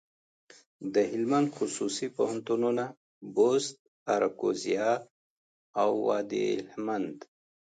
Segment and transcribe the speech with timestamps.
[0.93, 2.85] دهلمند خصوصي پوهنتونونه،
[3.35, 3.75] بُست،
[4.13, 4.91] اراکوزیا
[5.81, 7.17] او وادي هلمند.